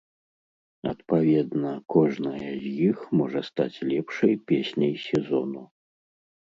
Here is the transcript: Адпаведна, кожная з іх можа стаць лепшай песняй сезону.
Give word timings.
Адпаведна, 0.91 1.73
кожная 1.97 2.41
з 2.41 2.65
іх 2.89 2.97
можа 3.21 3.45
стаць 3.53 3.81
лепшай 3.93 4.33
песняй 4.51 4.93
сезону. 5.07 5.61